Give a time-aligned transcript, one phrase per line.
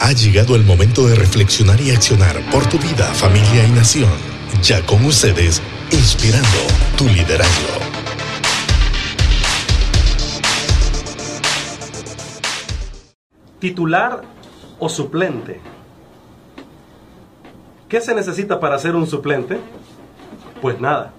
[0.00, 4.08] Ha llegado el momento de reflexionar y accionar por tu vida, familia y nación.
[4.62, 5.60] Ya con ustedes,
[5.90, 6.48] inspirando
[6.96, 7.80] tu liderazgo.
[13.58, 14.22] Titular
[14.78, 15.60] o suplente.
[17.88, 19.58] ¿Qué se necesita para ser un suplente?
[20.62, 21.12] Pues nada.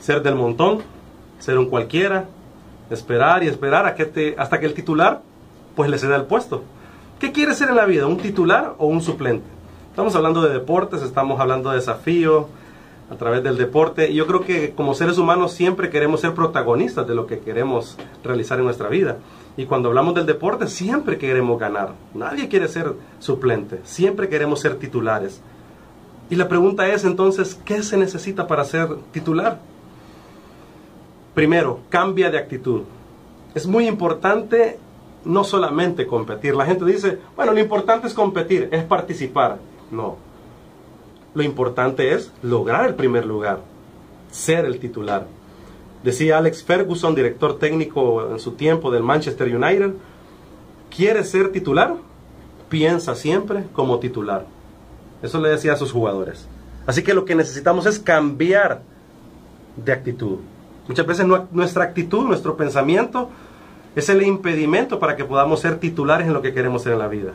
[0.00, 0.78] Ser del montón,
[1.38, 2.24] ser un cualquiera,
[2.90, 3.94] esperar y esperar
[4.38, 5.20] hasta que el titular
[5.76, 6.64] pues le ceda el puesto.
[7.18, 8.06] ¿Qué quieres ser en la vida?
[8.06, 9.46] ¿Un titular o un suplente?
[9.90, 12.48] Estamos hablando de deportes, estamos hablando de desafío
[13.10, 14.10] a través del deporte.
[14.10, 17.96] Y yo creo que como seres humanos siempre queremos ser protagonistas de lo que queremos
[18.24, 19.18] realizar en nuestra vida.
[19.56, 21.92] Y cuando hablamos del deporte siempre queremos ganar.
[22.12, 25.40] Nadie quiere ser suplente, siempre queremos ser titulares.
[26.30, 29.60] Y la pregunta es entonces, ¿qué se necesita para ser titular?
[31.34, 32.82] Primero, cambia de actitud.
[33.54, 34.78] Es muy importante
[35.24, 36.54] no solamente competir.
[36.54, 39.58] La gente dice, bueno, lo importante es competir, es participar.
[39.90, 40.16] No.
[41.34, 43.60] Lo importante es lograr el primer lugar,
[44.30, 45.26] ser el titular.
[46.02, 49.94] Decía Alex Ferguson, director técnico en su tiempo del Manchester United,
[50.94, 51.96] ¿quieres ser titular?
[52.68, 54.46] Piensa siempre como titular.
[55.22, 56.46] Eso le decía a sus jugadores.
[56.86, 58.82] Así que lo que necesitamos es cambiar
[59.76, 60.38] de actitud.
[60.86, 63.30] Muchas veces nuestra actitud, nuestro pensamiento,
[63.94, 67.08] es el impedimento para que podamos ser titulares en lo que queremos ser en la
[67.08, 67.32] vida.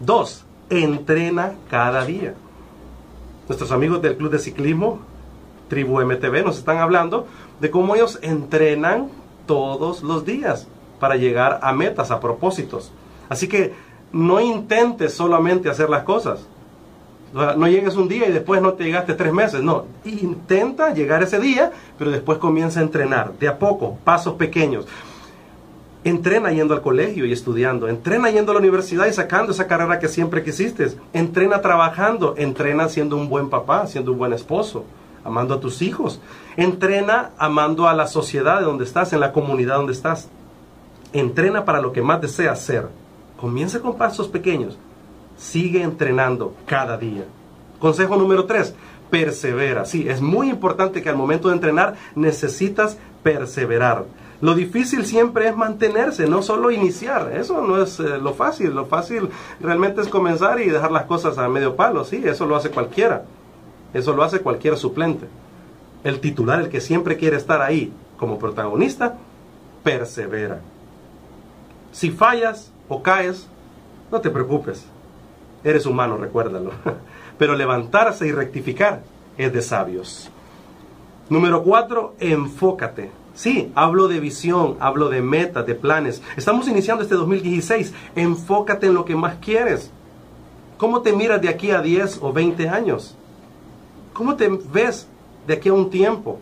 [0.00, 2.34] Dos, entrena cada día.
[3.48, 5.00] Nuestros amigos del Club de Ciclismo,
[5.68, 7.26] Tribu MTV, nos están hablando
[7.60, 9.08] de cómo ellos entrenan
[9.46, 10.66] todos los días
[10.98, 12.92] para llegar a metas, a propósitos.
[13.28, 13.74] Así que
[14.12, 16.46] no intentes solamente hacer las cosas.
[17.32, 19.62] No llegues un día y después no te llegaste tres meses.
[19.62, 24.86] No, intenta llegar ese día, pero después comienza a entrenar, de a poco, pasos pequeños.
[26.06, 27.88] Entrena yendo al colegio y estudiando.
[27.88, 30.92] Entrena yendo a la universidad y sacando esa carrera que siempre quisiste.
[31.12, 32.34] Entrena trabajando.
[32.38, 34.84] Entrena siendo un buen papá, siendo un buen esposo,
[35.24, 36.20] amando a tus hijos.
[36.56, 40.28] Entrena amando a la sociedad de donde estás, en la comunidad donde estás.
[41.12, 42.86] Entrena para lo que más deseas ser.
[43.36, 44.78] Comienza con pasos pequeños.
[45.36, 47.24] Sigue entrenando cada día.
[47.80, 48.76] Consejo número 3.
[49.10, 49.84] Persevera.
[49.84, 54.04] Sí, es muy importante que al momento de entrenar necesitas perseverar.
[54.40, 57.32] Lo difícil siempre es mantenerse, no solo iniciar.
[57.34, 58.74] Eso no es eh, lo fácil.
[58.74, 59.30] Lo fácil
[59.60, 62.04] realmente es comenzar y dejar las cosas a medio palo.
[62.04, 63.24] Sí, eso lo hace cualquiera.
[63.94, 65.26] Eso lo hace cualquier suplente.
[66.04, 69.16] El titular, el que siempre quiere estar ahí como protagonista,
[69.82, 70.60] persevera.
[71.92, 73.48] Si fallas o caes,
[74.12, 74.84] no te preocupes.
[75.64, 76.72] Eres humano, recuérdalo.
[77.38, 79.02] Pero levantarse y rectificar
[79.38, 80.30] es de sabios.
[81.28, 83.10] Número cuatro, enfócate.
[83.36, 86.22] Sí, hablo de visión, hablo de metas, de planes.
[86.38, 87.92] Estamos iniciando este 2016.
[88.14, 89.90] Enfócate en lo que más quieres.
[90.78, 93.14] ¿Cómo te miras de aquí a 10 o 20 años?
[94.14, 95.06] ¿Cómo te ves
[95.46, 96.40] de aquí a un tiempo?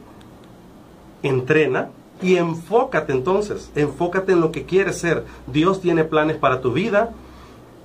[1.25, 1.91] Entrena
[2.23, 3.73] y enfócate entonces.
[3.75, 5.25] Enfócate en lo que quieres ser.
[5.49, 7.13] Dios tiene planes para tu vida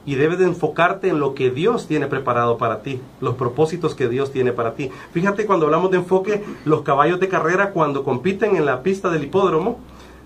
[0.09, 4.09] y debes de enfocarte en lo que Dios tiene preparado para ti, los propósitos que
[4.09, 4.90] Dios tiene para ti.
[5.12, 9.25] Fíjate cuando hablamos de enfoque, los caballos de carrera cuando compiten en la pista del
[9.25, 9.78] hipódromo,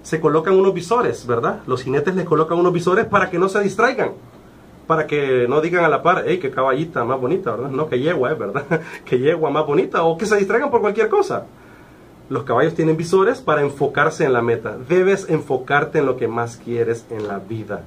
[0.01, 1.63] se colocan unos visores, ¿verdad?
[1.67, 4.13] Los jinetes les colocan unos visores para que no se distraigan,
[4.87, 7.71] para que no digan a la par, hey, qué caballita más bonita, ¿verdad?
[7.71, 8.35] No, que yegua, ¿eh?
[8.35, 8.63] ¿verdad?
[9.05, 11.45] que yegua más bonita, o que se distraigan por cualquier cosa.
[12.29, 14.77] Los caballos tienen visores para enfocarse en la meta.
[14.87, 17.83] Debes enfocarte en lo que más quieres en la vida.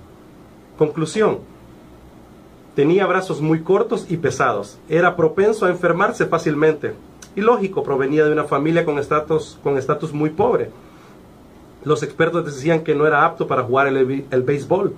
[0.77, 1.56] Conclusión
[2.77, 4.79] Tenía brazos muy cortos y pesados.
[4.91, 6.93] Era propenso a enfermarse fácilmente.
[7.35, 10.69] Y lógico, provenía de una familia con estatus con estatus muy pobre.
[11.85, 14.93] Los expertos decían que no era apto para jugar el, el béisbol,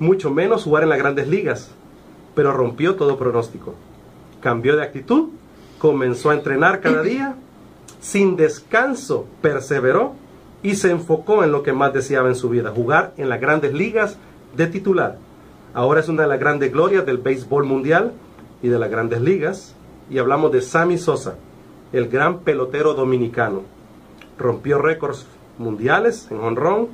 [0.00, 1.70] mucho menos jugar en las grandes ligas.
[2.34, 3.76] Pero rompió todo pronóstico.
[4.40, 5.28] Cambió de actitud,
[5.78, 7.36] comenzó a entrenar cada día,
[8.00, 10.14] sin descanso perseveró
[10.64, 13.72] y se enfocó en lo que más deseaba en su vida, jugar en las grandes
[13.72, 14.16] ligas
[14.56, 15.29] de titular.
[15.72, 18.12] Ahora es una de las grandes glorias del béisbol mundial
[18.62, 19.74] y de las grandes ligas.
[20.10, 21.36] Y hablamos de Sammy Sosa,
[21.92, 23.62] el gran pelotero dominicano.
[24.38, 25.26] Rompió récords
[25.58, 26.88] mundiales en honrón,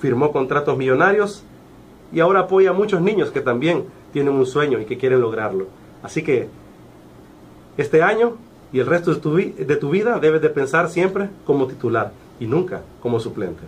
[0.00, 1.44] firmó contratos millonarios
[2.12, 5.66] y ahora apoya a muchos niños que también tienen un sueño y que quieren lograrlo.
[6.02, 6.48] Así que
[7.76, 8.36] este año
[8.72, 12.46] y el resto de tu, de tu vida debes de pensar siempre como titular y
[12.46, 13.62] nunca como suplente.